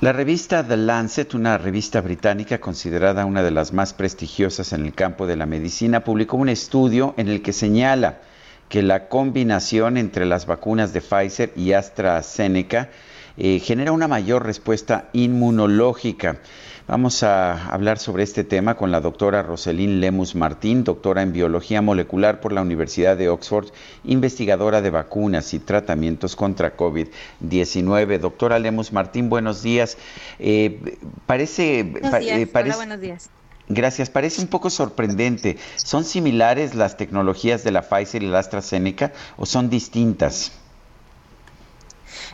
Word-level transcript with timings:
La 0.00 0.12
revista 0.12 0.66
The 0.66 0.76
Lancet, 0.76 1.34
una 1.34 1.56
revista 1.56 2.00
británica 2.00 2.60
considerada 2.60 3.24
una 3.24 3.44
de 3.44 3.52
las 3.52 3.72
más 3.72 3.94
prestigiosas 3.94 4.72
en 4.72 4.84
el 4.84 4.92
campo 4.92 5.24
de 5.24 5.36
la 5.36 5.46
medicina, 5.46 6.02
publicó 6.02 6.36
un 6.36 6.48
estudio 6.48 7.14
en 7.16 7.28
el 7.28 7.42
que 7.42 7.52
señala 7.52 8.22
que 8.68 8.82
la 8.82 9.08
combinación 9.08 9.98
entre 9.98 10.26
las 10.26 10.46
vacunas 10.46 10.92
de 10.92 11.00
Pfizer 11.00 11.52
y 11.54 11.74
AstraZeneca 11.74 12.90
eh, 13.36 13.60
genera 13.60 13.92
una 13.92 14.08
mayor 14.08 14.44
respuesta 14.44 15.10
inmunológica. 15.12 16.40
Vamos 16.88 17.24
a 17.24 17.66
hablar 17.66 17.98
sobre 17.98 18.22
este 18.22 18.44
tema 18.44 18.76
con 18.76 18.92
la 18.92 19.00
doctora 19.00 19.42
Roselín 19.42 20.00
Lemus 20.00 20.36
Martín, 20.36 20.84
doctora 20.84 21.22
en 21.22 21.32
biología 21.32 21.82
molecular 21.82 22.40
por 22.40 22.52
la 22.52 22.62
Universidad 22.62 23.16
de 23.16 23.28
Oxford, 23.28 23.70
investigadora 24.04 24.80
de 24.80 24.90
vacunas 24.90 25.52
y 25.52 25.58
tratamientos 25.58 26.36
contra 26.36 26.76
COVID-19. 26.76 28.20
Doctora 28.20 28.60
Lemus 28.60 28.92
Martín, 28.92 29.28
buenos 29.28 29.64
días. 29.64 29.98
Eh, 30.38 30.96
parece, 31.26 31.82
buenos 31.82 32.20
días. 32.20 32.38
Eh, 32.38 32.50
Hola, 32.54 32.76
buenos 32.76 33.00
días. 33.00 33.30
Gracias. 33.68 34.08
Parece 34.08 34.40
un 34.40 34.46
poco 34.46 34.70
sorprendente. 34.70 35.58
¿Son 35.74 36.04
similares 36.04 36.76
las 36.76 36.96
tecnologías 36.96 37.64
de 37.64 37.72
la 37.72 37.82
Pfizer 37.82 38.22
y 38.22 38.28
la 38.28 38.38
AstraZeneca 38.38 39.12
o 39.36 39.44
son 39.44 39.70
distintas? 39.70 40.52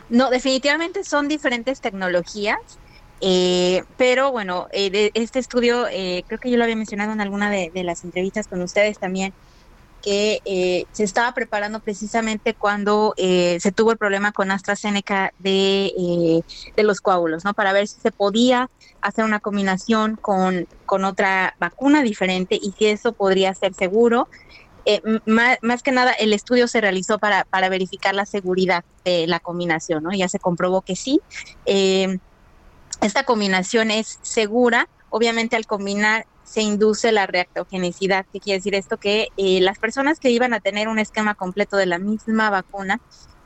No, 0.09 0.29
definitivamente 0.29 1.03
son 1.03 1.27
diferentes 1.27 1.81
tecnologías. 1.81 2.59
Eh, 3.25 3.83
pero 3.95 4.33
bueno, 4.33 4.67
eh, 4.73 5.09
este 5.13 5.39
estudio, 5.39 5.87
eh, 5.89 6.25
creo 6.27 6.39
que 6.39 6.51
yo 6.51 6.57
lo 6.57 6.65
había 6.65 6.75
mencionado 6.75 7.13
en 7.13 7.21
alguna 7.21 7.49
de, 7.49 7.71
las 7.75 8.03
entrevistas 8.03 8.49
con 8.49 8.61
ustedes 8.61 8.99
también, 8.99 9.33
que 10.01 10.41
eh, 10.43 10.83
se 10.91 11.05
estaba 11.05 11.33
preparando 11.33 11.79
precisamente 11.79 12.53
cuando 12.53 13.13
se 13.15 13.71
tuvo 13.73 13.93
el 13.93 13.97
problema 13.97 14.33
con 14.33 14.51
AstraZeneca 14.51 15.31
de, 15.37 16.43
de, 16.75 16.83
los 16.83 16.99
coágulos, 16.99 17.45
¿no? 17.45 17.53
Para 17.53 17.71
ver 17.71 17.87
si 17.87 18.01
se 18.01 18.11
podía 18.11 18.69
hacer 18.99 19.23
una 19.23 19.39
combinación 19.39 20.17
con, 20.17 20.67
con 20.85 21.05
otra 21.05 21.55
vacuna 21.57 22.03
diferente 22.03 22.59
y 22.61 22.73
si 22.77 22.87
eso 22.87 23.13
podría 23.13 23.53
ser 23.53 23.73
seguro. 23.73 24.27
Más, 25.25 25.59
más, 25.61 25.81
que 25.81 25.93
nada, 25.93 26.11
el 26.11 26.33
estudio 26.33 26.67
se 26.67 26.81
realizó 26.81 27.19
para, 27.19 27.45
para 27.45 27.69
verificar 27.69 28.13
la 28.13 28.25
seguridad 28.25 28.83
de 29.05 29.27
la 29.27 29.39
combinación, 29.39 30.03
¿no? 30.03 30.11
Ya 30.11 30.27
se 30.27 30.39
comprobó 30.39 30.81
que 30.81 30.97
sí. 30.97 31.21
Eh, 31.65 32.17
esta 33.01 33.23
combinación 33.23 33.91
es 33.91 34.19
segura. 34.21 34.87
Obviamente 35.09 35.55
al 35.55 35.65
combinar 35.65 36.25
se 36.43 36.61
induce 36.61 37.11
la 37.11 37.25
reactogenicidad. 37.27 38.25
¿Qué 38.31 38.39
quiere 38.39 38.59
decir 38.59 38.75
esto? 38.75 38.97
Que 38.97 39.29
eh, 39.37 39.61
las 39.61 39.79
personas 39.79 40.19
que 40.19 40.31
iban 40.31 40.53
a 40.53 40.59
tener 40.59 40.87
un 40.87 40.99
esquema 40.99 41.35
completo 41.35 41.77
de 41.77 41.85
la 41.85 41.99
misma 41.99 42.49
vacuna 42.49 42.99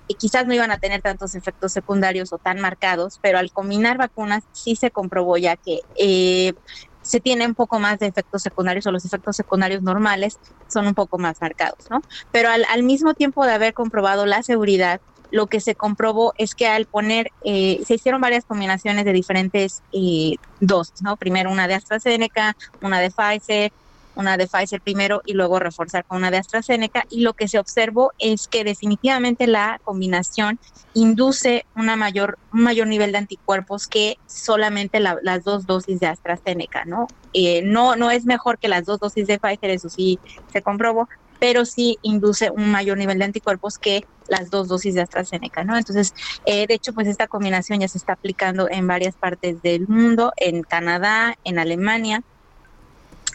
y 0.07 0.15
quizás 0.15 0.47
no 0.47 0.53
iban 0.53 0.71
a 0.71 0.77
tener 0.77 1.01
tantos 1.01 1.35
efectos 1.35 1.73
secundarios 1.73 2.31
o 2.31 2.37
tan 2.37 2.59
marcados, 2.59 3.19
pero 3.21 3.37
al 3.37 3.51
combinar 3.51 3.97
vacunas 3.97 4.43
sí 4.51 4.75
se 4.75 4.89
comprobó 4.89 5.37
ya 5.37 5.57
que 5.57 5.81
eh, 5.95 6.53
se 7.01 7.19
tiene 7.19 7.45
un 7.45 7.55
poco 7.55 7.79
más 7.79 7.99
de 7.99 8.07
efectos 8.07 8.41
secundarios 8.41 8.85
o 8.85 8.91
los 8.91 9.05
efectos 9.05 9.35
secundarios 9.35 9.81
normales 9.81 10.39
son 10.67 10.87
un 10.87 10.93
poco 10.93 11.17
más 11.17 11.37
marcados, 11.41 11.87
¿no? 11.89 12.01
Pero 12.31 12.49
al, 12.49 12.65
al 12.69 12.83
mismo 12.83 13.13
tiempo 13.13 13.45
de 13.45 13.53
haber 13.53 13.73
comprobado 13.73 14.25
la 14.25 14.43
seguridad, 14.43 15.01
lo 15.31 15.47
que 15.47 15.59
se 15.59 15.75
comprobó 15.75 16.33
es 16.37 16.55
que 16.55 16.67
al 16.67 16.85
poner, 16.85 17.31
eh, 17.43 17.81
se 17.85 17.95
hicieron 17.95 18.21
varias 18.21 18.45
combinaciones 18.45 19.05
de 19.05 19.13
diferentes 19.13 19.81
eh, 19.91 20.35
dosis, 20.59 21.01
¿no? 21.01 21.17
Primero 21.17 21.51
una 21.51 21.67
de 21.67 21.75
AstraZeneca, 21.75 22.55
una 22.81 22.99
de 22.99 23.11
Pfizer, 23.11 23.71
una 24.17 24.35
de 24.35 24.47
Pfizer 24.47 24.81
primero 24.81 25.21
y 25.25 25.33
luego 25.33 25.59
reforzar 25.59 26.03
con 26.05 26.17
una 26.17 26.31
de 26.31 26.37
AstraZeneca. 26.37 27.05
Y 27.09 27.21
lo 27.21 27.33
que 27.33 27.47
se 27.47 27.59
observó 27.59 28.11
es 28.17 28.47
que 28.47 28.63
definitivamente 28.63 29.47
la 29.47 29.79
combinación 29.83 30.59
induce 30.93 31.65
una 31.75 31.95
mayor, 31.95 32.37
un 32.51 32.63
mayor 32.63 32.87
nivel 32.87 33.11
de 33.11 33.19
anticuerpos 33.19 33.87
que 33.87 34.17
solamente 34.25 34.99
las 34.99 35.43
dos 35.43 35.65
dosis 35.65 35.99
de 35.99 36.07
AstraZeneca, 36.07 36.85
¿no? 36.85 37.07
Eh, 37.33 37.61
no, 37.61 37.95
no 37.95 38.09
es 38.09 38.25
mejor 38.25 38.57
que 38.57 38.67
las 38.67 38.85
dos 38.85 38.99
dosis 38.99 39.27
de 39.27 39.39
Pfizer, 39.39 39.69
eso 39.69 39.89
sí 39.89 40.19
se 40.51 40.61
comprobó, 40.61 41.07
pero 41.39 41.65
sí 41.65 41.99
induce 42.01 42.49
un 42.49 42.71
mayor 42.71 42.97
nivel 42.97 43.19
de 43.19 43.25
anticuerpos 43.25 43.77
que 43.77 44.05
las 44.29 44.49
dos 44.49 44.67
dosis 44.67 44.95
de 44.95 45.01
AstraZeneca, 45.01 45.63
¿no? 45.63 45.77
Entonces, 45.77 46.13
eh, 46.45 46.67
de 46.67 46.73
hecho, 46.73 46.93
pues 46.93 47.07
esta 47.07 47.27
combinación 47.27 47.79
ya 47.79 47.87
se 47.87 47.97
está 47.97 48.13
aplicando 48.13 48.69
en 48.69 48.87
varias 48.87 49.15
partes 49.15 49.61
del 49.61 49.87
mundo, 49.87 50.33
en 50.37 50.63
Canadá, 50.63 51.35
en 51.43 51.59
Alemania, 51.59 52.23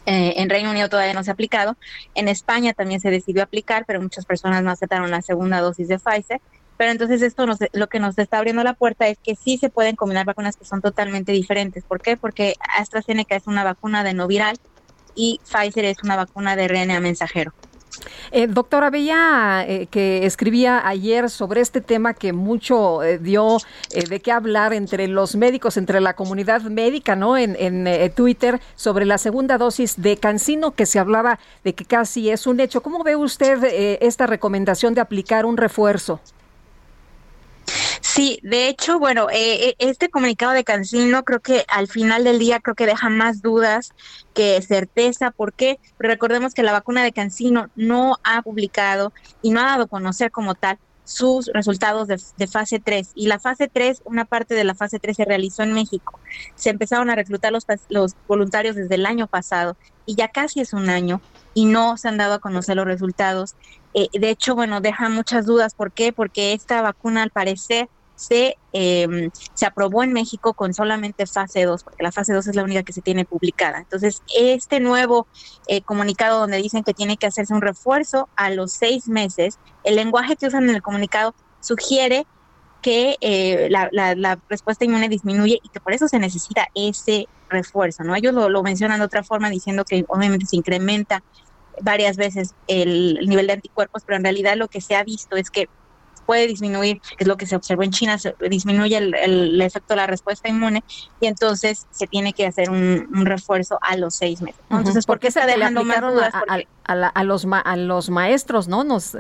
eh, 0.07 0.35
en 0.37 0.51
Reino 0.51 0.71
Unido 0.71 0.89
todavía 0.89 1.15
no 1.15 1.23
se 1.23 1.31
ha 1.31 1.35
aplicado, 1.35 1.77
en 2.15 2.29
España 2.29 2.73
también 2.73 3.01
se 3.01 3.11
decidió 3.11 3.43
aplicar, 3.43 3.85
pero 3.87 4.01
muchas 4.01 4.27
personas 4.27 4.63
no 4.63 4.71
aceptaron 4.71 5.11
la 5.11 5.23
segunda 5.23 5.61
dosis 5.61 5.89
de 5.89 5.99
Pfizer. 5.99 6.41
Pero 6.77 6.91
entonces 6.91 7.23
esto 7.23 7.47
nos, 7.47 7.59
lo 7.73 7.87
que 7.87 8.01
nos 8.01 8.19
está 8.19 8.39
abriendo 8.39 8.65
la 8.65 8.75
puerta 8.75 9.07
es 9.07 9.19
que 9.23 9.37
sí 9.37 9.57
se 9.57 9.69
pueden 9.69 9.95
combinar 9.95 10.27
vacunas 10.27 10.57
que 10.57 10.65
son 10.65 10.81
totalmente 10.81 11.31
diferentes. 11.31 11.85
¿Por 11.85 12.01
qué? 12.01 12.17
Porque 12.17 12.55
AstraZeneca 12.77 13.37
es 13.37 13.47
una 13.47 13.63
vacuna 13.63 14.03
de 14.03 14.15
no 14.15 14.27
viral 14.27 14.59
y 15.15 15.41
Pfizer 15.45 15.85
es 15.85 16.03
una 16.03 16.17
vacuna 16.17 16.57
de 16.57 16.67
RNA 16.67 16.99
mensajero. 16.99 17.53
Eh, 18.35 18.47
doctora, 18.47 18.89
veía 18.89 19.63
eh, 19.69 19.89
que 19.91 20.25
escribía 20.25 20.89
ayer 20.89 21.29
sobre 21.29 21.61
este 21.61 21.83
tema 21.83 22.15
que 22.15 22.33
mucho 22.33 23.03
eh, 23.03 23.19
dio 23.19 23.59
eh, 23.91 24.07
de 24.09 24.21
qué 24.21 24.33
hablar 24.33 24.73
entre 24.73 25.07
los 25.07 25.37
médicos, 25.37 25.77
entre 25.77 26.01
la 26.01 26.15
comunidad 26.15 26.63
médica, 26.63 27.15
¿no? 27.15 27.37
En, 27.37 27.55
en 27.59 28.11
Twitter, 28.15 28.59
sobre 28.75 29.05
la 29.05 29.19
segunda 29.19 29.59
dosis 29.59 30.01
de 30.01 30.17
Cancino, 30.17 30.71
que 30.71 30.87
se 30.87 30.99
hablaba 30.99 31.39
de 31.63 31.75
que 31.75 31.85
casi 31.85 32.31
es 32.31 32.47
un 32.47 32.61
hecho. 32.61 32.81
¿Cómo 32.81 33.05
ve 33.05 33.17
usted 33.17 33.63
esta 34.01 34.27
recomendación 34.27 34.95
de 34.95 35.03
aplicar 35.03 35.45
un 35.45 35.59
refuerzo? 35.59 36.19
Sí, 38.15 38.39
de 38.43 38.69
hecho, 38.69 38.99
bueno, 38.99 39.31
eh, 39.31 39.69
eh, 39.71 39.75
este 39.79 40.11
comunicado 40.11 40.53
de 40.53 40.65
Cancino 40.65 41.25
creo 41.25 41.41
que 41.41 41.65
al 41.67 41.89
final 41.89 42.25
del 42.25 42.39
día 42.39 42.61
creo 42.61 42.75
que 42.75 42.85
deja 42.85 43.09
más 43.09 43.41
dudas 43.41 43.95
que 44.35 44.61
certeza. 44.61 45.31
¿Por 45.31 45.55
qué? 45.55 45.79
Recordemos 45.99 46.53
que 46.53 46.63
la 46.63 46.73
vacuna 46.73 47.03
de 47.03 47.13
Cancino 47.13 47.71
no 47.75 48.19
ha 48.23 48.43
publicado 48.43 49.15
y 49.41 49.51
no 49.51 49.61
ha 49.61 49.65
dado 49.65 49.85
a 49.85 49.87
conocer 49.87 50.31
como 50.31 50.55
tal 50.55 50.79
sus 51.05 51.51
resultados 51.55 52.07
de, 52.07 52.47
fase 52.49 52.81
3. 52.81 53.13
Y 53.15 53.29
la 53.29 53.39
fase 53.39 53.69
3, 53.69 54.03
una 54.05 54.27
parte 54.27 54.55
de 54.55 54.65
la 54.65 54.75
fase 54.75 54.99
3 54.99 55.17
se 55.17 55.25
realizó 55.25 55.63
en 55.63 55.73
México. 55.73 56.21
Se 56.55 56.69
empezaron 56.69 57.09
a 57.09 57.15
reclutar 57.15 57.51
los, 57.51 57.65
los 57.89 58.15
voluntarios 58.29 58.77
desde 58.77 58.97
el 58.97 59.07
año 59.07 59.27
pasado 59.27 59.79
y 60.05 60.17
ya 60.17 60.29
casi 60.29 60.61
es 60.61 60.75
un 60.75 60.91
año 60.91 61.23
y 61.55 61.65
no 61.65 61.97
se 61.97 62.09
han 62.09 62.19
dado 62.19 62.35
a 62.35 62.41
conocer 62.41 62.77
los 62.77 62.85
resultados. 62.85 63.55
Eh, 63.95 64.09
de 64.13 64.29
hecho, 64.29 64.55
bueno, 64.55 64.83
deja 64.83 65.09
muchas 65.09 65.47
dudas. 65.47 65.75
¿Por 65.75 65.93
qué? 65.93 66.13
Porque 66.13 66.53
esta 66.53 66.83
vacuna 66.83 67.23
al 67.23 67.31
parecer 67.31 67.89
se, 68.15 68.57
em, 68.73 69.31
se 69.55 69.67
aprobó 69.67 70.03
en 70.03 70.13
México 70.13 70.55
con 70.55 70.75
solamente 70.75 71.27
fase 71.27 71.65
2, 71.65 71.85
porque 71.85 72.03
la 72.03 72.13
fase 72.13 72.33
2 72.33 72.47
es 72.47 72.57
la 72.57 72.63
única 72.63 72.83
que 72.83 72.93
se 72.93 73.03
tiene 73.03 73.25
publicada. 73.25 73.79
Entonces, 73.79 74.23
este 74.37 74.81
nuevo 74.81 75.27
eh, 75.67 75.83
comunicado 75.83 76.41
donde 76.41 76.59
dicen 76.59 76.85
que 76.85 76.95
tiene 76.95 77.17
que 77.17 77.27
hacerse 77.27 77.55
un 77.55 77.63
refuerzo 77.63 78.29
a 78.37 78.51
los 78.51 78.73
seis 78.73 79.09
meses, 79.09 79.59
el 79.85 79.97
lenguaje 79.97 80.37
que 80.37 80.47
usan 80.47 80.69
en 80.69 80.77
el 80.77 80.83
comunicado 80.83 81.35
sugiere 81.61 82.27
que 82.83 83.17
eh, 83.21 83.69
la, 83.71 83.89
la, 83.93 84.39
respuesta 84.49 84.85
inmune 84.85 85.09
disminuye 85.09 85.61
y 85.63 85.69
que 85.69 85.81
por 85.81 85.93
eso 85.93 86.09
se 86.09 86.19
necesita 86.19 86.67
ese 86.75 87.29
refuerzo, 87.49 88.03
¿no? 88.03 88.17
Ellos 88.17 88.35
lo, 88.35 88.49
lo 88.49 88.63
mencionan 88.65 88.99
de 88.99 89.05
otra 89.05 89.23
forma 89.23 89.49
diciendo 89.51 89.85
que 89.85 90.05
obviamente 90.09 90.47
se 90.47 90.57
incrementa 90.57 91.23
varias 91.81 92.17
veces 92.17 92.55
el 92.67 93.21
nivel 93.27 93.47
de 93.47 93.55
anticuerpos, 93.55 94.03
pero 94.05 94.17
en 94.17 94.25
realidad 94.25 94.57
lo 94.57 94.69
que 94.69 94.81
se 94.81 94.97
ha 94.97 95.05
visto 95.05 95.37
es 95.37 95.51
que 95.51 95.69
puede 96.23 96.47
disminuir, 96.47 97.01
es 97.19 97.27
lo 97.27 97.37
que 97.37 97.47
se 97.47 97.57
observó 97.57 97.83
en 97.83 97.91
China, 97.91 98.19
se 98.19 98.35
disminuye 98.49 98.97
el, 98.97 99.61
efecto 99.61 99.95
de 99.95 99.97
la 99.97 100.07
respuesta 100.07 100.49
inmune 100.49 100.83
y 101.21 101.27
entonces 101.27 101.87
se 101.91 102.07
tiene 102.07 102.33
que 102.33 102.47
hacer 102.47 102.71
un, 102.71 103.09
refuerzo 103.25 103.79
a 103.81 103.97
los 103.97 104.15
seis 104.15 104.43
meses. 104.43 104.61
Entonces, 104.71 105.07
¿por 105.07 105.19
qué 105.19 105.29
está 105.29 105.47
dejando 105.47 105.85
más 105.85 106.01
dudas? 106.01 106.35
A, 106.85 107.25
los 107.25 107.47
a 107.65 107.77
los 107.77 108.11
maestros, 108.11 108.69
¿no? 108.69 108.83
Nos, 108.85 109.17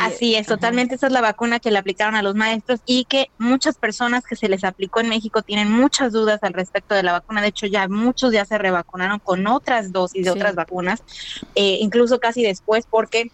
Así 0.00 0.34
es, 0.34 0.46
totalmente. 0.46 0.94
Esa 0.94 1.06
es 1.08 1.12
la 1.12 1.20
vacuna 1.20 1.60
que 1.60 1.70
le 1.70 1.78
aplicaron 1.78 2.14
a 2.16 2.22
los 2.22 2.34
maestros 2.34 2.80
y 2.86 3.04
que 3.04 3.30
muchas 3.38 3.76
personas 3.76 4.24
que 4.24 4.36
se 4.36 4.48
les 4.48 4.64
aplicó 4.64 5.00
en 5.00 5.08
México 5.08 5.42
tienen 5.42 5.70
muchas 5.70 6.12
dudas 6.12 6.42
al 6.42 6.54
respecto 6.54 6.94
de 6.94 7.02
la 7.02 7.12
vacuna. 7.12 7.42
De 7.42 7.48
hecho, 7.48 7.66
ya 7.66 7.88
muchos 7.88 8.32
ya 8.32 8.44
se 8.44 8.58
revacunaron 8.58 9.18
con 9.18 9.46
otras 9.46 9.92
dosis 9.92 10.24
de 10.24 10.30
otras 10.30 10.54
vacunas, 10.54 11.02
eh, 11.54 11.78
incluso 11.80 12.18
casi 12.18 12.42
después, 12.42 12.86
porque 12.88 13.30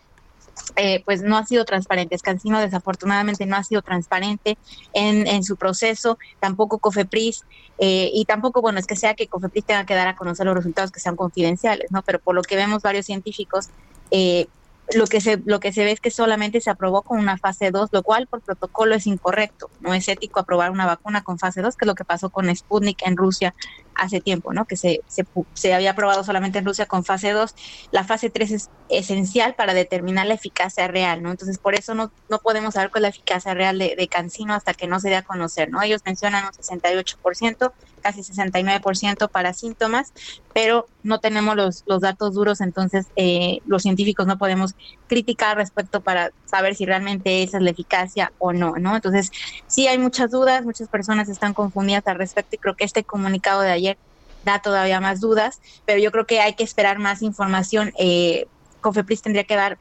eh, 0.76 1.02
pues 1.05 1.23
no 1.23 1.37
ha 1.37 1.44
sido 1.44 1.64
transparente. 1.64 2.17
Cancino 2.19 2.61
desafortunadamente 2.61 3.47
no 3.47 3.56
ha 3.56 3.64
sido 3.64 3.82
transparente 3.82 4.58
en, 4.93 5.26
en 5.26 5.43
su 5.44 5.56
proceso, 5.56 6.19
tampoco 6.38 6.79
Cofepris, 6.79 7.44
eh, 7.79 8.11
y 8.12 8.25
tampoco, 8.26 8.61
bueno, 8.61 8.79
es 8.79 8.87
que 8.87 8.97
sea 8.97 9.14
que 9.14 9.26
Cofepris 9.26 9.64
tenga 9.64 9.87
que 9.87 9.94
dar 9.94 10.08
a 10.08 10.17
conocer 10.17 10.47
los 10.47 10.55
resultados 10.55 10.93
que 10.93 11.00
sean 11.00 11.17
confidenciales, 11.17 11.91
¿no? 11.91 12.02
Pero 12.02 12.19
por 12.19 12.35
lo 12.35 12.43
que 12.43 12.56
vemos 12.56 12.82
varios 12.82 13.06
científicos, 13.06 13.69
eh, 14.11 14.49
lo 14.93 15.06
que 15.06 15.20
se 15.20 15.41
lo 15.44 15.61
que 15.61 15.73
se 15.73 15.85
ve 15.85 15.93
es 15.93 16.00
que 16.00 16.11
solamente 16.11 16.61
se 16.61 16.69
aprobó 16.69 17.02
con 17.02 17.19
una 17.19 17.38
fase 17.38 17.70
2, 17.70 17.91
lo 17.93 18.02
cual 18.02 18.26
por 18.26 18.43
protocolo 18.43 18.94
es 18.94 19.06
incorrecto. 19.06 19.70
No 19.81 19.94
es 19.94 20.08
ético 20.08 20.41
aprobar 20.41 20.70
una 20.70 20.85
vacuna 20.85 21.23
con 21.23 21.38
fase 21.38 21.62
2, 21.62 21.76
que 21.76 21.85
es 21.85 21.87
lo 21.87 21.94
que 21.94 22.05
pasó 22.05 22.31
con 22.31 22.55
Sputnik 22.55 23.06
en 23.06 23.17
Rusia 23.17 23.55
hace 23.94 24.20
tiempo, 24.20 24.52
¿no? 24.52 24.64
Que 24.64 24.76
se, 24.76 25.00
se, 25.06 25.26
se 25.54 25.75
había 25.75 25.92
aprobado 25.92 26.25
solamente 26.25 26.58
en 26.58 26.64
Rusia 26.64 26.87
con 26.87 27.04
fase 27.04 27.31
2. 27.31 27.54
La 27.90 28.04
fase 28.04 28.31
3 28.31 28.50
es 28.52 28.70
esencial 28.88 29.54
para 29.54 29.75
determinar 29.75 30.26
la 30.26 30.34
eficacia 30.34 30.88
real, 30.88 31.22
¿no? 31.22 31.31
Entonces, 31.31 31.58
por 31.58 31.75
eso 31.75 31.94
no, 31.94 32.10
no 32.28 32.38
podemos 32.38 32.75
saber 32.75 32.90
cuál 32.90 33.04
es 33.04 33.10
la 33.10 33.16
eficacia 33.16 33.54
real 33.54 33.78
de, 33.78 33.94
de 33.96 34.08
Cancino 34.08 34.54
hasta 34.54 34.75
que 34.75 34.87
no 34.87 35.00
se 35.00 35.10
dé 35.10 35.16
a 35.16 35.22
conocer, 35.22 35.70
¿no? 35.70 35.82
Ellos 35.82 36.02
mencionan 36.04 36.44
un 36.44 36.50
68%, 36.50 37.72
casi 38.00 38.22
69% 38.22 39.28
para 39.31 39.52
síntomas, 39.52 40.12
pero 40.52 40.87
no 41.02 41.20
tenemos 41.20 41.56
los, 41.56 41.84
los 41.87 42.00
datos 42.00 42.34
duros, 42.34 42.60
entonces 42.60 43.06
eh, 43.16 43.60
los 43.66 43.82
científicos 43.82 44.26
no 44.26 44.38
podemos 44.38 44.75
criticar 45.06 45.56
respecto 45.56 46.00
para 46.00 46.32
saber 46.50 46.75
si 46.75 46.87
realmente 46.87 47.43
esa 47.43 47.58
es 47.58 47.62
la 47.62 47.70
eficacia 47.70 48.32
o 48.38 48.52
no, 48.52 48.75
¿no? 48.79 48.97
Entonces, 48.97 49.31
sí 49.67 49.87
hay 49.88 49.99
muchas 49.99 50.31
dudas, 50.31 50.64
muchas 50.64 50.88
personas 50.88 51.29
están 51.29 51.55
confundidas 51.55 52.06
al 52.06 52.19
respecto 52.19 52.56
y 52.56 52.58
creo 52.58 52.76
que 52.76 52.85
este 52.85 53.05
comunicado 53.05 53.62
de 53.62 53.70
ayer 53.70 53.99
da 54.43 54.61
todavía 54.61 55.00
más 55.00 55.20
dudas, 55.20 55.61
pero 55.85 56.00
yo 56.00 56.11
creo 56.12 56.26
que 56.26 56.41
hay 56.41 56.55
que 56.55 56.64
esperar 56.64 56.99
más 56.99 57.23
información. 57.23 57.93
Eh, 57.99 58.47
Cofepris 58.81 59.23
tendría 59.23 59.44
que 59.44 59.56
dar 59.56 59.79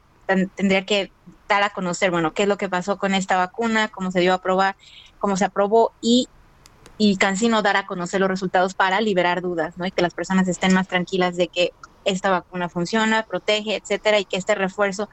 tendría 0.54 0.86
que 0.86 1.12
dar 1.48 1.64
a 1.64 1.70
conocer, 1.70 2.12
bueno, 2.12 2.32
qué 2.32 2.42
es 2.44 2.48
lo 2.48 2.56
que 2.56 2.68
pasó 2.68 2.98
con 2.98 3.14
esta 3.14 3.36
vacuna, 3.36 3.88
cómo 3.88 4.12
se 4.12 4.20
dio 4.20 4.32
a 4.32 4.40
probar, 4.40 4.76
cómo 5.18 5.36
se 5.36 5.44
aprobó 5.44 5.92
y 6.00 6.30
y 7.02 7.16
Cancino 7.16 7.62
dar 7.62 7.78
a 7.78 7.86
conocer 7.86 8.20
los 8.20 8.28
resultados 8.28 8.74
para 8.74 9.00
liberar 9.00 9.40
dudas, 9.40 9.78
¿no? 9.78 9.86
Y 9.86 9.90
que 9.90 10.02
las 10.02 10.12
personas 10.12 10.48
estén 10.48 10.74
más 10.74 10.86
tranquilas 10.86 11.34
de 11.34 11.48
que 11.48 11.70
esta 12.04 12.30
vacuna 12.30 12.68
funciona, 12.68 13.22
protege, 13.22 13.76
etcétera, 13.76 14.18
y 14.18 14.26
que 14.26 14.36
este 14.36 14.54
refuerzo 14.54 15.08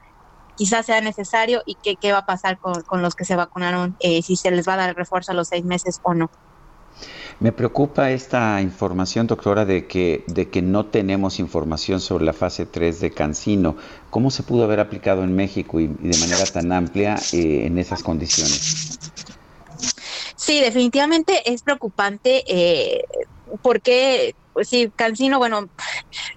quizás 0.58 0.86
sea 0.88 1.00
necesario 1.00 1.62
y 1.66 1.76
que 1.76 1.96
qué 1.96 2.12
va 2.12 2.20
a 2.20 2.26
pasar 2.26 2.58
con, 2.60 2.82
con 2.82 3.02
los 3.02 3.16
que 3.16 3.24
se 3.24 3.36
vacunaron, 3.36 3.96
eh, 4.00 4.22
si 4.24 4.36
se 4.36 4.52
les 4.52 4.68
va 4.68 4.74
a 4.74 4.78
dar 4.78 4.96
refuerzo 4.96 5.32
a 5.32 5.36
los 5.36 5.48
seis 5.48 5.64
meses 5.64 6.00
o 6.04 6.14
no. 6.14 6.30
Me 7.40 7.52
preocupa 7.52 8.10
esta 8.10 8.60
información, 8.62 9.28
doctora, 9.28 9.66
de 9.66 9.86
que, 9.86 10.24
de 10.26 10.50
que 10.50 10.64
no 10.64 10.88
tenemos 10.88 11.40
información 11.40 12.00
sobre 12.00 12.26
la 12.26 12.34
fase 12.34 12.66
3 12.66 13.00
de 13.00 13.12
Cancino. 13.12 13.76
¿Cómo 14.10 14.32
se 14.32 14.42
pudo 14.42 14.64
haber 14.64 14.80
aplicado 14.80 15.24
en 15.24 15.36
México 15.36 15.80
y, 15.80 15.84
y 15.84 16.08
de 16.08 16.18
manera 16.18 16.44
tan 16.46 16.72
amplia 16.72 17.16
eh, 17.34 17.68
en 17.68 17.78
esas 17.78 18.02
condiciones? 18.02 18.98
Sí, 20.36 20.60
definitivamente 20.62 21.54
es 21.54 21.62
preocupante 21.62 22.44
eh, 22.48 23.04
porque, 23.62 24.36
pues 24.54 24.68
sí, 24.68 24.92
Cancino, 24.96 25.38
bueno, 25.38 25.70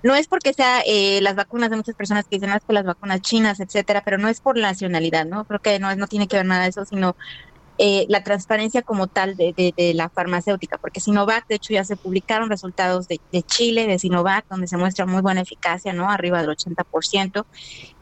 no 0.02 0.14
es 0.14 0.28
porque 0.28 0.52
sea 0.52 0.82
eh, 0.86 1.20
las 1.22 1.36
vacunas 1.36 1.70
de 1.70 1.76
muchas 1.76 1.94
personas 1.94 2.24
que 2.24 2.36
dicen, 2.36 2.50
ah, 2.50 2.60
las 2.68 2.84
vacunas 2.84 3.20
chinas, 3.20 3.60
etcétera, 3.60 4.02
pero 4.04 4.18
no 4.18 4.28
es 4.28 4.40
por 4.40 4.58
nacionalidad, 4.58 5.26
¿no? 5.26 5.44
Creo 5.44 5.60
que 5.60 5.78
no, 5.78 6.06
tiene 6.06 6.28
que 6.28 6.36
ver 6.36 6.46
nada 6.46 6.64
de 6.64 6.70
eso, 6.70 6.84
sino 6.84 7.16
eh, 7.82 8.04
la 8.10 8.22
transparencia 8.22 8.82
como 8.82 9.06
tal 9.06 9.36
de, 9.36 9.92
la 9.94 10.10
farmacéutica, 10.10 10.76
porque 10.76 11.00
Sinovac, 11.00 11.46
de 11.48 11.54
hecho, 11.54 11.72
ya 11.72 11.82
se 11.82 11.96
publicaron 11.96 12.50
resultados 12.50 13.08
de, 13.08 13.20
de, 13.32 13.42
Chile, 13.42 13.86
de 13.86 13.98
Sinovac, 13.98 14.46
donde 14.50 14.66
se 14.66 14.76
muestra 14.76 15.06
muy 15.06 15.22
buena 15.22 15.40
eficacia, 15.40 15.94
¿no? 15.94 16.10
Arriba 16.10 16.42
del 16.42 16.50
80%, 16.50 17.46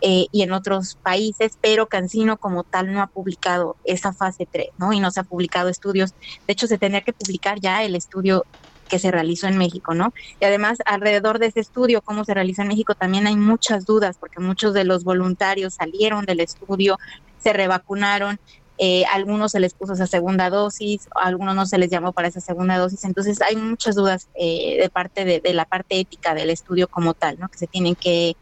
eh, 0.01 0.27
y 0.33 0.43
en 0.43 0.53
otros 0.53 0.97
países, 1.03 1.59
pero 1.61 1.87
Cancino 1.87 2.39
como 2.39 2.65
tal 2.65 2.93
no 2.93 3.03
ha 3.03 3.07
publicado 3.07 3.77
esa 3.85 4.13
fase 4.13 4.49
3, 4.51 4.69
¿no? 4.79 4.93
Y 4.93 4.99
no 4.99 5.13
se 5.13 5.21
ha 5.21 5.25
publicado 5.25 5.69
estudios. 5.69 6.13
De 6.47 6.53
hecho, 6.53 6.67
se 6.67 6.79
tendría 6.79 7.03
que 7.03 7.13
publicar 7.13 7.61
ya 7.61 7.85
el 7.85 7.95
estudio 7.95 8.45
que 8.89 8.99
se 8.99 9.11
realizó 9.11 9.47
en 9.47 9.59
México, 9.59 9.95
¿no? 9.95 10.13
Y 10.41 10.45
además, 10.45 10.79
alrededor 10.85 11.39
de 11.39 11.47
ese 11.47 11.61
estudio, 11.61 12.03
cómo 12.03 12.25
se 12.25 12.35
realiza 12.35 12.63
en 12.63 12.69
México, 12.69 12.95
también 12.95 13.27
hay 13.27 13.37
muchas 13.37 13.87
dudas, 13.87 14.17
porque 14.19 14.41
muchos 14.41 14.75
de 14.75 14.85
los 14.85 15.05
voluntarios 15.05 15.75
salieron 15.75 16.25
del 16.25 16.41
estudio, 16.41 16.99
se 17.39 17.53
revacunaron, 17.53 18.41
eh, 18.81 19.05
algunos 19.07 19.53
se 19.53 19.61
les 19.61 19.75
puso 19.75 19.95
esa 19.95 20.07
segunda 20.07 20.51
dosis, 20.51 21.09
a 21.17 21.27
algunos 21.27 21.57
no 21.57 21.67
se 21.67 21.79
les 21.79 21.91
llamó 21.91 22.13
para 22.13 22.29
esa 22.29 22.41
segunda 22.41 22.79
dosis, 22.79 23.05
entonces 23.05 23.43
hay 23.43 23.57
muchas 23.57 23.97
dudas 23.97 24.29
eh, 24.35 24.79
de 24.81 24.89
parte 24.89 25.25
de, 25.25 25.41
de, 25.41 25.53
la 25.53 25.65
parte 25.65 25.99
ética 25.99 26.33
del 26.33 26.49
estudio 26.49 26.87
como 26.87 27.15
tal, 27.15 27.41
¿no? 27.41 27.49
Que 27.49 27.59
se 27.59 27.67
tienen 27.67 27.97
que 27.97 28.37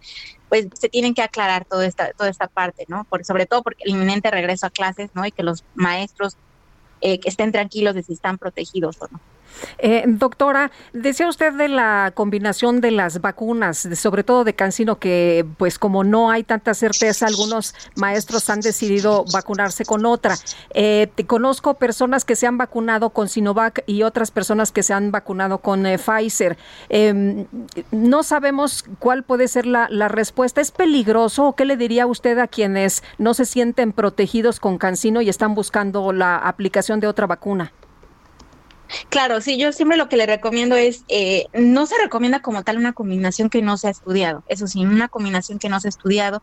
pues 0.51 0.69
se 0.75 0.89
tienen 0.89 1.15
que 1.15 1.23
aclarar 1.23 1.65
toda 1.65 1.87
esta 1.87 2.13
toda 2.13 2.29
esta 2.29 2.49
parte, 2.49 2.85
¿no? 2.89 3.05
Por, 3.05 3.25
sobre 3.25 3.47
todo 3.47 3.63
porque 3.63 3.85
el 3.85 3.93
inminente 3.93 4.31
regreso 4.31 4.67
a 4.67 4.71
clases, 4.71 5.11
¿no? 5.15 5.25
Y 5.25 5.33
que 5.33 5.43
los 5.43 5.65
maestros 5.75 6.37
eh, 7.01 7.19
que 7.19 7.29
estén 7.29 7.53
tranquilos 7.53 7.95
de 7.95 8.03
si 8.03 8.13
están 8.13 8.37
protegidos 8.39 8.97
o 9.01 9.09
no. 9.11 9.21
Eh, 9.79 10.05
doctora, 10.07 10.71
decía 10.93 11.29
usted 11.29 11.53
de 11.53 11.69
la 11.69 12.13
combinación 12.15 12.81
de 12.81 12.91
las 12.91 13.21
vacunas, 13.21 13.89
sobre 13.95 14.25
todo 14.25 14.45
de 14.45 14.55
Cancino, 14.55 14.99
que 14.99 15.47
pues 15.59 15.79
como 15.79 16.05
no 16.05 16.31
hay 16.31 16.45
tanta 16.45 16.75
certeza, 16.75 17.27
algunos 17.27 17.75
maestros 17.97 18.49
han 18.51 18.61
decidido 18.61 19.25
vacunarse 19.33 19.85
con 19.85 20.07
otra. 20.07 20.37
Eh, 20.75 21.09
te 21.15 21.27
conozco 21.27 21.75
personas 21.75 22.25
que 22.25 22.37
se 22.37 22.47
han 22.47 22.59
vacunado 22.59 23.11
con 23.11 23.29
Sinovac 23.29 23.83
y 23.87 24.03
otras 24.03 24.31
personas 24.31 24.73
que 24.73 24.83
se 24.83 24.93
han 24.93 25.11
vacunado 25.11 25.59
con 25.59 25.87
eh, 25.87 25.99
Pfizer. 25.99 26.57
Eh, 26.89 27.47
no 27.91 28.23
sabemos 28.23 28.85
cuál 28.99 29.23
puede 29.23 29.49
ser 29.49 29.67
la, 29.67 29.89
la, 29.91 30.09
respuesta. 30.09 30.61
¿Es 30.61 30.71
peligroso 30.71 31.47
o 31.47 31.55
qué 31.55 31.65
le 31.65 31.77
diría 31.77 32.07
usted 32.07 32.39
a 32.39 32.47
quienes 32.47 33.03
no 33.19 33.35
se 33.35 33.45
sienten 33.45 33.93
protegidos 33.93 34.61
con 34.61 34.79
Cancino 34.79 35.21
y 35.21 35.29
están 35.29 35.55
buscando 35.55 36.13
la 36.13 36.37
aplicación 36.37 37.01
de 37.01 37.07
otra 37.07 37.27
vacuna? 37.27 37.73
Claro, 39.09 39.41
sí, 39.41 39.59
yo 39.59 39.73
siempre 39.73 39.97
lo 39.97 40.09
que 40.09 40.17
le 40.17 40.27
recomiendo 40.27 40.77
es, 40.77 41.05
eh, 41.09 41.47
no 41.53 41.87
se 41.87 41.97
recomienda 42.03 42.41
como 42.41 42.63
tal 42.63 42.79
una 42.79 42.93
combinación 42.93 43.51
que 43.51 43.63
no 43.63 43.77
se 43.79 43.89
ha 43.89 43.91
estudiado, 43.91 44.43
eso 44.47 44.67
sí, 44.67 44.85
una 44.85 45.09
combinación 45.09 45.59
que 45.59 45.69
no 45.69 45.81
se 45.81 45.89
ha 45.89 45.91
estudiado 45.91 46.41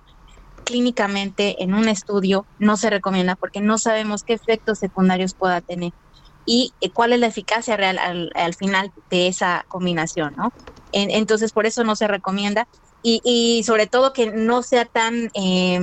clínicamente 0.65 1.63
en 1.63 1.73
un 1.73 1.89
estudio 1.89 2.47
no 2.57 2.77
se 2.77 2.89
recomienda 2.89 3.35
porque 3.35 3.61
no 3.61 3.77
sabemos 3.77 4.23
qué 4.23 4.33
efectos 4.33 4.79
secundarios 4.79 5.35
pueda 5.35 5.61
tener 5.61 5.91
y 6.45 6.75
eh, 6.81 6.91
cuál 6.93 7.13
es 7.13 7.19
la 7.19 7.27
eficacia 7.27 7.77
real 7.77 7.97
al, 7.99 8.31
al 8.35 8.53
final 8.55 8.91
de 9.09 9.27
esa 9.27 9.65
combinación, 9.69 10.33
¿no? 10.37 10.51
En, 10.91 11.11
entonces, 11.11 11.51
por 11.53 11.65
eso 11.65 11.83
no 11.83 11.95
se 11.95 12.07
recomienda 12.07 12.67
y, 13.01 13.21
y, 13.23 13.63
sobre 13.63 13.87
todo 13.87 14.13
que 14.13 14.31
no 14.31 14.63
sea 14.63 14.85
tan... 14.85 15.29
Eh, 15.35 15.79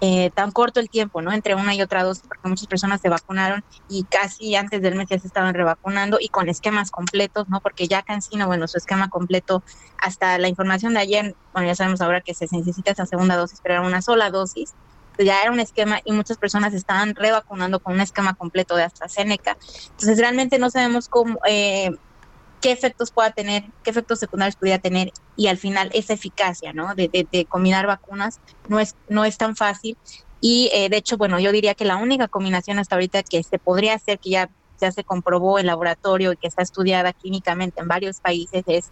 eh, 0.00 0.30
tan 0.34 0.50
corto 0.50 0.80
el 0.80 0.88
tiempo, 0.88 1.20
¿no? 1.20 1.32
Entre 1.32 1.54
una 1.54 1.74
y 1.74 1.82
otra 1.82 2.02
dosis, 2.02 2.24
porque 2.26 2.48
muchas 2.48 2.66
personas 2.66 3.00
se 3.00 3.08
vacunaron 3.08 3.62
y 3.88 4.04
casi 4.04 4.54
antes 4.56 4.80
del 4.80 4.94
mes 4.94 5.08
ya 5.10 5.18
se 5.18 5.26
estaban 5.26 5.54
revacunando 5.54 6.18
y 6.20 6.28
con 6.28 6.48
esquemas 6.48 6.90
completos, 6.90 7.48
¿no? 7.48 7.60
Porque 7.60 7.86
ya 7.86 8.02
Cancino, 8.02 8.46
bueno, 8.46 8.66
su 8.66 8.78
esquema 8.78 9.10
completo, 9.10 9.62
hasta 9.98 10.38
la 10.38 10.48
información 10.48 10.94
de 10.94 11.00
ayer, 11.00 11.36
bueno, 11.52 11.68
ya 11.68 11.74
sabemos 11.74 12.00
ahora 12.00 12.20
que 12.22 12.34
se 12.34 12.46
necesita 12.50 12.92
esa 12.92 13.06
segunda 13.06 13.36
dosis, 13.36 13.60
pero 13.62 13.74
era 13.74 13.86
una 13.86 14.00
sola 14.00 14.30
dosis, 14.30 14.74
pues 15.16 15.26
ya 15.26 15.42
era 15.42 15.50
un 15.50 15.60
esquema 15.60 16.00
y 16.04 16.12
muchas 16.12 16.38
personas 16.38 16.72
estaban 16.72 17.14
revacunando 17.14 17.80
con 17.80 17.94
un 17.94 18.00
esquema 18.00 18.34
completo 18.34 18.76
de 18.76 18.84
AstraZeneca. 18.84 19.58
Entonces, 19.90 20.18
realmente 20.18 20.58
no 20.58 20.70
sabemos 20.70 21.08
cómo... 21.08 21.38
Eh, 21.46 21.90
qué 22.60 22.72
efectos 22.72 23.10
pueda 23.10 23.30
tener, 23.30 23.64
qué 23.82 23.90
efectos 23.90 24.18
secundarios 24.18 24.56
pudiera 24.56 24.78
tener 24.78 25.12
y 25.36 25.46
al 25.46 25.56
final 25.56 25.90
esa 25.94 26.12
eficacia, 26.12 26.72
¿no? 26.72 26.94
De, 26.94 27.08
de, 27.08 27.26
de 27.30 27.44
combinar 27.46 27.86
vacunas 27.86 28.40
no 28.68 28.80
es, 28.80 28.96
no 29.08 29.24
es 29.24 29.38
tan 29.38 29.56
fácil 29.56 29.96
y 30.40 30.70
eh, 30.72 30.88
de 30.88 30.96
hecho, 30.96 31.16
bueno, 31.16 31.38
yo 31.38 31.52
diría 31.52 31.74
que 31.74 31.84
la 31.84 31.96
única 31.96 32.28
combinación 32.28 32.78
hasta 32.78 32.96
ahorita 32.96 33.22
que 33.22 33.42
se 33.42 33.58
podría 33.58 33.94
hacer, 33.94 34.18
que 34.18 34.30
ya, 34.30 34.50
ya 34.80 34.90
se 34.90 35.04
comprobó 35.04 35.58
en 35.58 35.66
laboratorio 35.66 36.32
y 36.32 36.36
que 36.36 36.48
está 36.48 36.62
estudiada 36.62 37.12
clínicamente 37.12 37.80
en 37.80 37.88
varios 37.88 38.20
países 38.20 38.64
es 38.66 38.90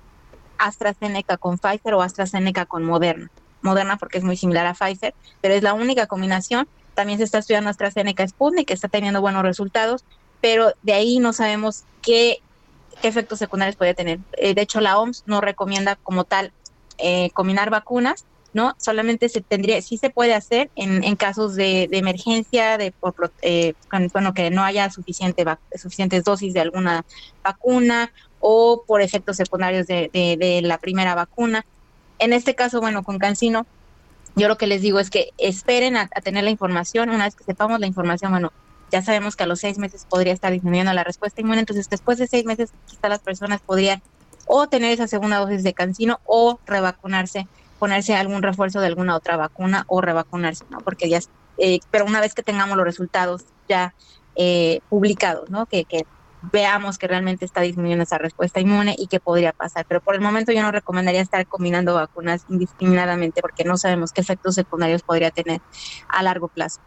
AstraZeneca 0.58 1.38
con 1.38 1.58
Pfizer 1.58 1.94
o 1.94 2.02
AstraZeneca 2.02 2.66
con 2.66 2.84
Moderna. 2.84 3.30
Moderna 3.62 3.96
porque 3.96 4.18
es 4.18 4.25
muy 4.25 4.37
similar 4.37 4.66
a 4.66 4.75
Pfizer, 4.75 5.14
pero 5.40 5.54
es 5.54 5.62
la 5.62 5.72
única 5.72 6.06
combinación. 6.06 6.68
También 6.94 7.18
se 7.18 7.25
está 7.25 7.38
estudiando 7.38 7.70
AstraZeneca 7.70 8.26
Sputnik, 8.26 8.68
que 8.68 8.75
está 8.75 8.88
teniendo 8.88 9.20
buenos 9.20 9.42
resultados, 9.42 10.04
pero 10.40 10.72
de 10.82 10.92
ahí 10.92 11.18
no 11.18 11.32
sabemos 11.32 11.84
qué 12.02 12.42
efectos 13.02 13.38
secundarios 13.38 13.76
puede 13.76 13.95
tener. 13.95 14.19
Eh, 14.33 14.55
de 14.55 14.62
hecho, 14.62 14.81
la 14.81 14.99
OMS 14.99 15.25
no 15.26 15.40
recomienda 15.40 15.97
como 15.97 16.25
tal 16.25 16.52
eh, 16.99 17.31
combinar 17.31 17.71
vacunas, 17.71 18.25
¿no? 18.52 18.75
Solamente 18.78 19.28
se 19.28 19.40
tendría, 19.40 19.81
sí 19.83 19.99
se 19.99 20.11
puede 20.11 20.35
hacer 20.35 20.71
en, 20.75 21.17
casos 21.17 21.55
de, 21.55 21.88
emergencia, 21.93 22.78
de 22.78 22.93
por, 22.93 23.33
eh, 23.43 23.75
bueno, 24.12 24.35
que 24.35 24.50
no 24.50 24.64
haya 24.64 24.90
suficiente 24.90 25.45
suficientes 25.76 26.25
dosis 26.25 26.55
de 26.55 26.61
alguna 26.61 27.05
vacuna 27.45 28.11
o 28.40 28.85
por 28.87 29.02
efectos 29.02 29.37
secundarios 29.37 29.87
de, 29.87 30.11
de, 30.12 30.37
de 30.37 30.62
la 30.62 30.78
primera 30.78 31.14
vacuna. 31.14 31.64
En 32.19 32.33
este 32.33 32.55
caso, 32.55 32.81
bueno, 32.81 33.02
con 33.05 33.19
Cancino, 33.19 33.67
yo 34.35 34.49
lo 34.49 34.57
que 34.57 34.67
les 34.67 34.83
digo 34.83 34.99
es 34.99 35.11
que 35.11 35.31
esperen 35.38 35.97
a 35.97 36.07
tener 36.09 36.45
la 36.45 36.50
información, 36.50 37.11
una 37.11 37.25
vez 37.25 37.35
que 37.35 37.45
sepamos 37.45 37.78
la 37.81 37.87
información, 37.87 38.31
bueno, 38.31 38.52
ya 38.90 39.02
sabemos 39.02 39.37
que 39.37 39.45
a 39.45 39.47
los 39.47 39.61
seis 39.61 39.78
meses 39.78 40.07
podría 40.09 40.33
estar 40.33 40.52
disminuyendo 40.52 40.92
la 40.92 41.04
respuesta 41.04 41.40
inmune, 41.40 41.61
entonces 41.61 41.88
después 41.88 42.18
de 42.18 42.26
seis 42.26 42.45
meses 42.45 42.73
quizá 42.87 43.09
las 43.09 43.21
personas 43.21 43.61
podrían 43.62 44.02
o 44.47 44.68
tener 44.68 44.92
esa 44.92 45.09
segunda 45.09 45.38
dosis 45.38 45.62
de 45.62 45.75
cancino 45.75 46.21
o 46.25 46.61
revacunarse 46.66 47.49
ponerse 47.78 48.14
algún 48.14 48.42
refuerzo 48.42 48.80
de 48.80 48.88
alguna 48.88 49.16
otra 49.16 49.37
vacuna 49.37 49.85
o 49.88 50.00
revacunarse, 50.00 50.64
¿no? 50.68 50.78
Porque 50.78 51.09
ya, 51.09 51.21
eh, 51.59 51.80
pero 51.90 52.04
una 52.04 52.21
vez 52.21 52.35
que 52.35 52.42
tengamos 52.42 52.76
los 52.76 52.85
resultados 52.85 53.45
ya 53.68 53.95
eh, 54.35 54.80
publicados, 54.88 55.49
¿no? 55.50 55.66
Que, 55.66 55.85
que 55.85 56.02
veamos 56.40 56.99
que 56.99 57.09
realmente 57.09 57.45
está 57.45 57.62
disminuyendo 57.62 58.04
esa 58.04 58.18
respuesta 58.18 58.61
inmune 58.61 58.95
y 58.99 59.09
que 59.09 59.21
podría 59.21 59.52
pasar. 59.52 59.85
Pero 59.88 60.00
por 60.00 60.14
el 60.14 60.21
momento 60.21 60.52
yo 60.52 60.62
no 60.62 60.73
recomendaría 60.73 61.21
estar 61.21 61.47
combinando 61.47 61.95
vacunas 61.95 62.45
indiscriminadamente 62.49 63.40
porque 63.40 63.64
no 63.64 63.76
sabemos 63.76 64.12
qué 64.12 64.21
efectos 64.21 64.54
secundarios 64.54 65.02
podría 65.02 65.30
tener 65.30 65.61
a 66.09 66.23
largo 66.23 66.49
plazo. 66.49 66.80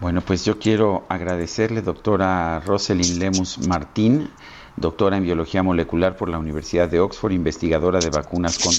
Bueno, 0.00 0.20
pues 0.22 0.44
yo 0.44 0.58
quiero 0.58 1.04
agradecerle, 1.08 1.82
doctora 1.82 2.60
Roselyn 2.60 3.18
Lemus 3.18 3.58
Martín, 3.66 4.30
doctora 4.76 5.16
en 5.16 5.24
biología 5.24 5.62
molecular 5.62 6.16
por 6.16 6.28
la 6.28 6.38
Universidad 6.38 6.88
de 6.88 7.00
Oxford, 7.00 7.32
investigadora 7.32 7.98
de 7.98 8.10
vacunas 8.10 8.58
con, 8.58 8.72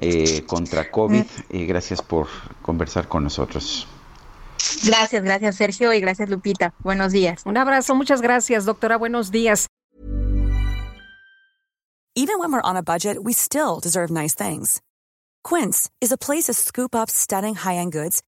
eh, 0.00 0.44
contra 0.46 0.90
COVID. 0.90 1.24
Eh, 1.50 1.66
gracias 1.66 2.02
por 2.02 2.26
conversar 2.62 3.08
con 3.08 3.24
nosotros. 3.24 3.86
Gracias, 4.84 5.22
gracias 5.22 5.56
Sergio 5.56 5.92
y 5.92 6.00
gracias 6.00 6.28
Lupita. 6.28 6.74
Buenos 6.80 7.12
días. 7.12 7.42
Un 7.44 7.56
abrazo, 7.56 7.94
muchas 7.94 8.20
gracias, 8.20 8.64
doctora. 8.64 8.96
Buenos 8.96 9.30
días. 9.30 9.66
Even 12.16 12.40
when 12.40 12.52
we're 12.52 12.60
on 12.62 12.76
a 12.76 12.82
budget, 12.82 13.18
we 13.22 13.32
still 13.32 13.78
deserve 13.80 14.10
nice 14.10 14.34
things. 14.34 14.80
Quince 15.42 15.88
is 16.00 16.12
a 16.12 16.18
place 16.18 16.46
to 16.46 16.52
scoop 16.52 16.94
up 16.94 17.08
stunning 17.08 17.54
high-end 17.54 17.92
goods 17.92 18.20